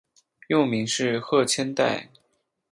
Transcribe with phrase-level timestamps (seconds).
[0.47, 2.09] 幼名是鹤千代。